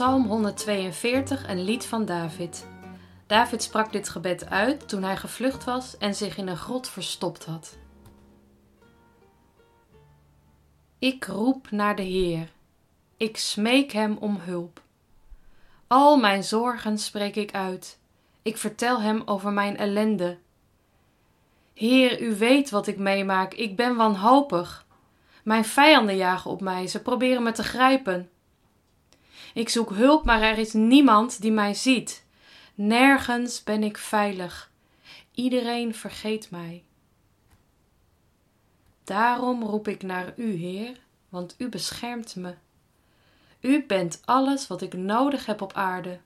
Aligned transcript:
Psalm 0.00 0.26
142, 0.26 1.48
een 1.48 1.64
lied 1.64 1.86
van 1.86 2.04
David. 2.04 2.66
David 3.26 3.62
sprak 3.62 3.92
dit 3.92 4.08
gebed 4.08 4.50
uit 4.50 4.88
toen 4.88 5.02
hij 5.02 5.16
gevlucht 5.16 5.64
was 5.64 5.96
en 5.98 6.14
zich 6.14 6.36
in 6.36 6.48
een 6.48 6.56
grot 6.56 6.88
verstopt 6.88 7.44
had. 7.44 7.78
Ik 10.98 11.24
roep 11.24 11.70
naar 11.70 11.96
de 11.96 12.02
Heer. 12.02 12.52
Ik 13.16 13.36
smeek 13.36 13.92
hem 13.92 14.16
om 14.20 14.36
hulp. 14.40 14.82
Al 15.86 16.16
mijn 16.16 16.44
zorgen 16.44 16.98
spreek 16.98 17.36
ik 17.36 17.54
uit. 17.54 17.98
Ik 18.42 18.56
vertel 18.56 19.00
hem 19.00 19.22
over 19.24 19.52
mijn 19.52 19.76
ellende. 19.76 20.38
Heer, 21.74 22.22
u 22.22 22.36
weet 22.36 22.70
wat 22.70 22.86
ik 22.86 22.98
meemaak. 22.98 23.54
Ik 23.54 23.76
ben 23.76 23.96
wanhopig. 23.96 24.86
Mijn 25.44 25.64
vijanden 25.64 26.16
jagen 26.16 26.50
op 26.50 26.60
mij. 26.60 26.86
Ze 26.86 27.02
proberen 27.02 27.42
me 27.42 27.52
te 27.52 27.64
grijpen. 27.64 28.30
Ik 29.54 29.68
zoek 29.68 29.90
hulp, 29.90 30.24
maar 30.24 30.42
er 30.42 30.58
is 30.58 30.72
niemand 30.72 31.40
die 31.40 31.52
mij 31.52 31.74
ziet. 31.74 32.24
Nergens 32.74 33.62
ben 33.62 33.82
ik 33.82 33.98
veilig. 33.98 34.70
Iedereen 35.34 35.94
vergeet 35.94 36.50
mij. 36.50 36.84
Daarom 39.04 39.62
roep 39.62 39.88
ik 39.88 40.02
naar 40.02 40.32
u, 40.36 40.52
Heer, 40.52 40.96
want 41.28 41.54
u 41.58 41.68
beschermt 41.68 42.36
me. 42.36 42.54
U 43.60 43.84
bent 43.86 44.22
alles 44.24 44.66
wat 44.66 44.82
ik 44.82 44.92
nodig 44.92 45.46
heb 45.46 45.60
op 45.60 45.72
aarde. 45.72 46.20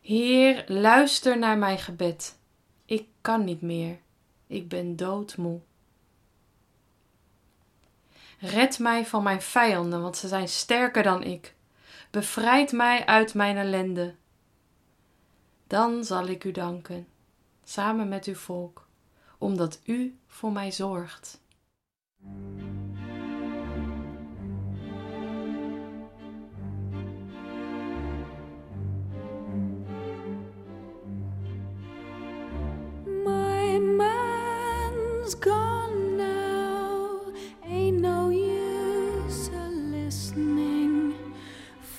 Heer, 0.00 0.64
luister 0.66 1.38
naar 1.38 1.58
mijn 1.58 1.78
gebed. 1.78 2.38
Ik 2.86 3.06
kan 3.20 3.44
niet 3.44 3.60
meer. 3.60 3.98
Ik 4.46 4.68
ben 4.68 4.96
doodmoe. 4.96 5.60
Red 8.38 8.78
mij 8.78 9.06
van 9.06 9.22
mijn 9.22 9.42
vijanden, 9.42 10.02
want 10.02 10.16
ze 10.16 10.28
zijn 10.28 10.48
sterker 10.48 11.02
dan 11.02 11.22
ik. 11.22 11.54
Bevrijd 12.10 12.72
mij 12.72 13.06
uit 13.06 13.34
mijn 13.34 13.56
ellende. 13.56 14.14
Dan 15.66 16.04
zal 16.04 16.26
ik 16.26 16.44
u 16.44 16.50
danken, 16.50 17.08
samen 17.64 18.08
met 18.08 18.24
uw 18.24 18.34
volk, 18.34 18.86
omdat 19.38 19.80
u 19.84 20.18
voor 20.26 20.52
mij 20.52 20.72
zorgt. 20.72 21.40
My 33.24 33.78
man's 33.78 35.34
gone 35.40 35.81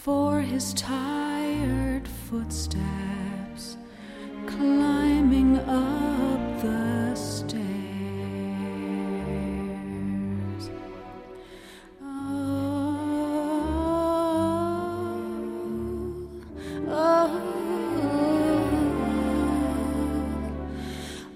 for 0.04 0.42
his 0.42 0.73
tired 0.73 2.06
footsteps 2.06 3.78
climbing 4.46 5.58
up 5.59 6.62
the 6.62 7.16
stairs. 7.16 7.64
Oh, 12.04 12.98
oh. 16.90 16.91
oh, 16.91 17.40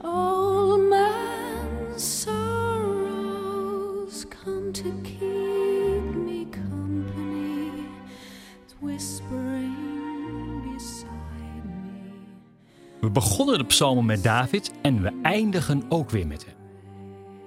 oh. 0.04 0.10
All 0.10 0.78
man's 0.78 2.04
sorrows 2.04 3.46
come 4.30 4.74
to 4.74 4.92
We 13.08 13.14
begonnen 13.14 13.58
de 13.58 13.66
psalmen 13.66 14.06
met 14.06 14.24
David 14.24 14.72
en 14.82 15.02
we 15.02 15.20
eindigen 15.22 15.84
ook 15.90 16.10
weer 16.10 16.28
met 16.28 16.46
hem. 16.46 16.56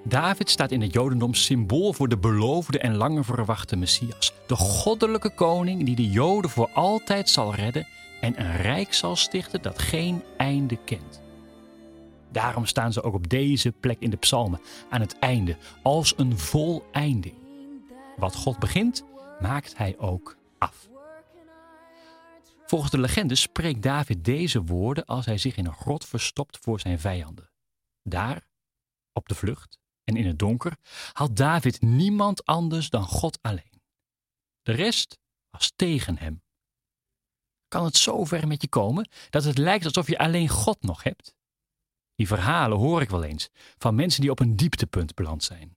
David 0.04 0.50
staat 0.50 0.70
in 0.70 0.80
het 0.80 0.92
Jodendom 0.92 1.34
symbool 1.34 1.92
voor 1.92 2.08
de 2.08 2.18
beloofde 2.18 2.78
en 2.78 2.96
lange 2.96 3.24
verwachte 3.24 3.76
Messias. 3.76 4.32
De 4.46 4.56
goddelijke 4.56 5.34
koning 5.34 5.84
die 5.84 5.96
de 5.96 6.10
Joden 6.10 6.50
voor 6.50 6.70
altijd 6.74 7.28
zal 7.28 7.54
redden 7.54 7.86
en 8.20 8.40
een 8.40 8.56
rijk 8.56 8.94
zal 8.94 9.16
stichten 9.16 9.62
dat 9.62 9.78
geen 9.78 10.22
einde 10.36 10.78
kent. 10.84 11.20
Daarom 12.32 12.66
staan 12.66 12.92
ze 12.92 13.02
ook 13.02 13.14
op 13.14 13.28
deze 13.28 13.72
plek 13.72 13.96
in 14.00 14.10
de 14.10 14.16
psalmen, 14.16 14.60
aan 14.90 15.00
het 15.00 15.18
einde, 15.18 15.56
als 15.82 16.14
een 16.16 16.38
voleinding. 16.38 17.34
Wat 18.16 18.34
God 18.34 18.58
begint, 18.58 19.04
maakt 19.40 19.76
hij 19.76 19.94
ook 19.98 20.36
af. 20.58 20.88
Volgens 22.70 22.90
de 22.90 22.98
legende 22.98 23.34
spreekt 23.34 23.82
David 23.82 24.24
deze 24.24 24.62
woorden 24.62 25.04
als 25.04 25.26
hij 25.26 25.38
zich 25.38 25.56
in 25.56 25.66
een 25.66 25.74
grot 25.74 26.04
verstopt 26.04 26.58
voor 26.58 26.80
zijn 26.80 26.98
vijanden. 26.98 27.50
Daar, 28.02 28.48
op 29.12 29.28
de 29.28 29.34
vlucht 29.34 29.78
en 30.04 30.16
in 30.16 30.26
het 30.26 30.38
donker, 30.38 30.76
had 31.12 31.36
David 31.36 31.80
niemand 31.80 32.44
anders 32.44 32.90
dan 32.90 33.04
God 33.04 33.38
alleen. 33.42 33.82
De 34.62 34.72
rest 34.72 35.18
was 35.50 35.72
tegen 35.76 36.18
hem. 36.18 36.42
Kan 37.68 37.84
het 37.84 37.96
zo 37.96 38.24
ver 38.24 38.46
met 38.46 38.62
je 38.62 38.68
komen 38.68 39.08
dat 39.30 39.44
het 39.44 39.58
lijkt 39.58 39.84
alsof 39.84 40.06
je 40.06 40.18
alleen 40.18 40.48
God 40.48 40.82
nog 40.82 41.02
hebt? 41.02 41.34
Die 42.14 42.26
verhalen 42.26 42.78
hoor 42.78 43.02
ik 43.02 43.10
wel 43.10 43.24
eens 43.24 43.48
van 43.78 43.94
mensen 43.94 44.20
die 44.20 44.30
op 44.30 44.40
een 44.40 44.56
dieptepunt 44.56 45.14
beland 45.14 45.44
zijn. 45.44 45.76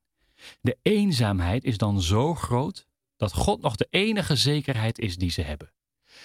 De 0.62 0.78
eenzaamheid 0.82 1.64
is 1.64 1.78
dan 1.78 2.02
zo 2.02 2.36
groot 2.36 2.88
dat 3.16 3.34
God 3.34 3.62
nog 3.62 3.76
de 3.76 3.88
enige 3.90 4.36
zekerheid 4.36 5.00
is 5.00 5.18
die 5.18 5.32
ze 5.32 5.42
hebben. 5.42 5.74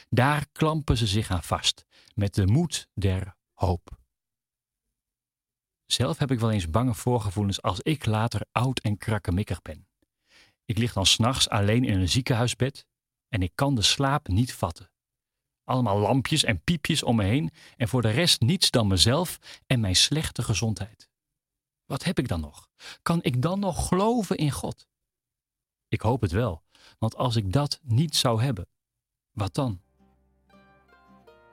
Daar 0.09 0.47
klampen 0.53 0.97
ze 0.97 1.07
zich 1.07 1.31
aan 1.31 1.43
vast, 1.43 1.85
met 2.15 2.35
de 2.35 2.47
moed 2.47 2.89
der 2.95 3.37
hoop. 3.53 3.99
Zelf 5.87 6.19
heb 6.19 6.31
ik 6.31 6.41
wel 6.41 6.51
eens 6.51 6.71
bange 6.71 6.95
voorgevoelens 6.95 7.63
als 7.63 7.81
ik 7.81 8.07
later 8.07 8.47
oud 8.53 8.81
en 8.81 8.99
krakkemikkig 8.99 9.63
ben. 9.63 9.89
Ik 10.65 10.79
lig 10.79 10.93
dan 10.93 11.07
s'nachts 11.07 11.49
alleen 11.49 11.85
in 11.85 12.01
een 12.01 12.09
ziekenhuisbed 12.09 12.87
en 13.29 13.43
ik 13.43 13.53
kan 13.55 13.75
de 13.75 13.83
slaap 13.83 14.29
niet 14.29 14.55
vatten. 14.55 14.91
Allemaal 15.65 15.99
lampjes 15.99 16.45
en 16.45 16.63
piepjes 16.63 17.03
om 17.03 17.17
me 17.17 17.25
heen 17.25 17.51
en 17.77 17.89
voor 17.89 18.03
de 18.03 18.11
rest 18.11 18.41
niets 18.41 18.71
dan 18.71 18.87
mezelf 18.87 19.39
en 19.67 19.81
mijn 19.81 19.97
slechte 19.97 20.43
gezondheid. 20.43 21.09
Wat 21.85 22.05
heb 22.05 22.19
ik 22.19 22.29
dan 22.29 22.41
nog? 22.41 22.69
Kan 23.03 23.23
ik 23.23 23.43
dan 23.43 23.61
nog 23.61 23.89
geloven 23.89 24.37
in 24.37 24.51
God? 24.51 24.89
Ik 25.89 26.01
hoop 26.01 26.21
het 26.21 26.33
wel, 26.33 26.63
want 26.99 27.17
als 27.17 27.37
ik 27.37 27.53
dat 27.53 27.81
niet 27.83 28.17
zou 28.17 28.43
hebben, 28.43 28.69
wat 29.39 29.55
dan? 29.55 29.81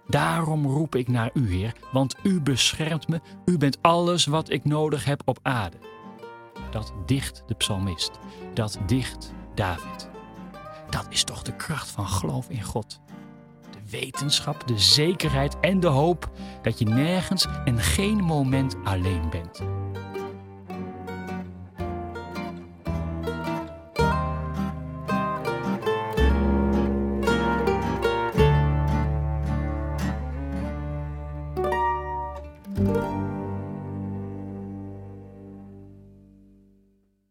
Daarom 0.08 0.66
roep 0.66 0.96
ik 0.96 1.08
naar 1.08 1.30
u, 1.34 1.50
Heer, 1.50 1.76
want 1.92 2.16
u 2.24 2.42
beschermt 2.42 3.08
me. 3.08 3.22
U 3.46 3.58
bent 3.58 3.78
alles 3.82 4.26
wat 4.26 4.50
ik 4.50 4.66
nodig 4.66 5.06
heb 5.06 5.22
op 5.26 5.40
aarde. 5.42 5.78
Dat 6.72 6.94
dicht 7.06 7.44
de 7.48 7.54
psalmist. 7.54 8.12
Dat 8.54 8.80
dicht 8.86 9.34
David. 9.56 10.10
Dat 10.90 11.06
is 11.10 11.24
toch 11.24 11.42
de 11.42 11.56
kracht 11.56 11.92
van 11.92 12.08
geloof 12.08 12.50
in 12.50 12.64
God. 12.64 13.00
De 13.72 13.90
wetenschap, 13.90 14.68
de 14.68 14.80
zekerheid 14.80 15.60
en 15.60 15.80
de 15.80 15.88
hoop 15.88 16.32
dat 16.62 16.80
je 16.80 16.86
nergens 16.86 17.46
en 17.66 17.80
geen 17.80 18.18
moment 18.18 18.76
alleen 18.84 19.30
bent. 19.30 19.62